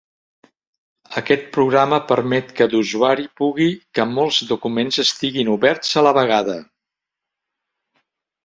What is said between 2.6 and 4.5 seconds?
que d'usuari pugui que molts